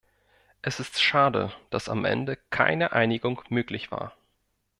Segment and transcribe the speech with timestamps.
[0.63, 4.15] Es ist schade, dass am Ende keine Einigung möglich war.